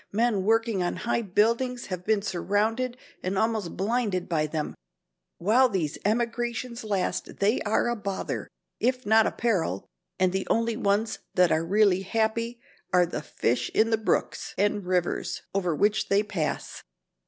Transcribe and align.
Men 0.11 0.45
working 0.45 0.81
on 0.81 0.95
high 0.95 1.21
buildings 1.21 1.85
have 1.85 2.03
been 2.03 2.23
surrounded 2.23 2.97
and 3.21 3.37
almost 3.37 3.77
blinded 3.77 4.27
by 4.27 4.47
them. 4.47 4.73
While 5.37 5.69
these 5.69 5.99
emigrations 6.03 6.83
last 6.83 7.37
they 7.37 7.61
are 7.67 7.87
a 7.87 7.95
bother, 7.95 8.47
if 8.79 9.05
not 9.05 9.27
a 9.27 9.31
peril, 9.31 9.85
and 10.17 10.33
the 10.33 10.47
only 10.49 10.75
ones 10.75 11.19
that 11.35 11.51
are 11.51 11.63
really 11.63 12.01
happy 12.01 12.59
are 12.91 13.05
the 13.05 13.21
fish 13.21 13.69
in 13.75 13.91
the 13.91 13.97
brooks 13.99 14.55
and 14.57 14.87
rivers 14.87 15.43
over 15.53 15.75
which 15.75 16.09
they 16.09 16.23
pass. 16.23 16.81